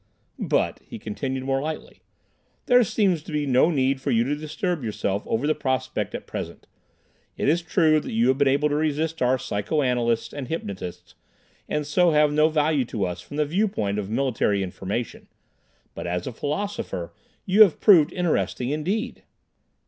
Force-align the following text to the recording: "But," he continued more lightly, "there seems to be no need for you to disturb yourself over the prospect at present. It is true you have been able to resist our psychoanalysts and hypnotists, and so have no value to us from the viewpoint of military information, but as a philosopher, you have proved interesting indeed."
"But," 0.39 0.79
he 0.83 0.97
continued 0.97 1.43
more 1.43 1.61
lightly, 1.61 2.01
"there 2.65 2.83
seems 2.83 3.21
to 3.21 3.31
be 3.31 3.45
no 3.45 3.69
need 3.69 4.01
for 4.01 4.09
you 4.09 4.23
to 4.23 4.35
disturb 4.35 4.83
yourself 4.83 5.21
over 5.27 5.45
the 5.45 5.53
prospect 5.53 6.15
at 6.15 6.25
present. 6.25 6.65
It 7.37 7.47
is 7.47 7.61
true 7.61 8.01
you 8.01 8.29
have 8.29 8.39
been 8.39 8.47
able 8.47 8.67
to 8.69 8.75
resist 8.75 9.21
our 9.21 9.37
psychoanalysts 9.37 10.33
and 10.33 10.47
hypnotists, 10.47 11.13
and 11.69 11.85
so 11.85 12.09
have 12.13 12.31
no 12.33 12.49
value 12.49 12.85
to 12.85 13.05
us 13.05 13.21
from 13.21 13.37
the 13.37 13.45
viewpoint 13.45 13.99
of 13.99 14.09
military 14.09 14.63
information, 14.63 15.27
but 15.93 16.07
as 16.07 16.25
a 16.25 16.31
philosopher, 16.31 17.13
you 17.45 17.61
have 17.61 17.79
proved 17.79 18.11
interesting 18.11 18.69
indeed." 18.71 19.21